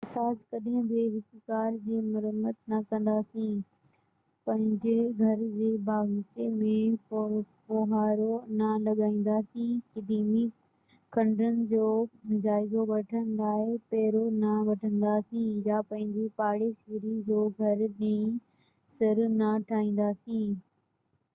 [0.07, 3.51] اساس ڪڏهن بہ هڪ ڪار جي مرمت نہ ڪنداسين
[4.47, 6.71] پنهنجي گهر جي باغيچي ۾
[7.11, 8.29] ڦوهارو
[8.61, 10.41] نہ لڳائينداسين قديمي
[11.17, 11.83] کنڊرن جو
[12.47, 18.27] جائزو وٺڻ لاءِ پيرو نہ وينداسين يا پنهنجي پاڙيسري جو گهر نئين
[18.97, 20.49] سر نہ ٺاهينداسين